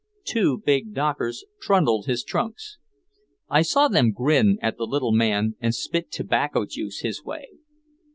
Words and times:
Two 0.23 0.57
big 0.65 0.95
dockers 0.95 1.45
trundled 1.61 2.07
his 2.07 2.23
trunks. 2.23 2.79
I 3.51 3.61
saw 3.61 3.87
them 3.87 4.13
grin 4.13 4.57
at 4.59 4.77
the 4.77 4.87
little 4.87 5.11
man 5.11 5.55
and 5.59 5.75
spit 5.75 6.11
tobacco 6.11 6.65
juice 6.65 7.01
his 7.01 7.23
way. 7.23 7.45